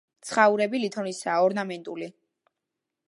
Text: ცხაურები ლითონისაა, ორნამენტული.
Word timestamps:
ცხაურები 0.27 0.79
ლითონისაა, 0.85 1.43
ორნამენტული. 1.49 2.11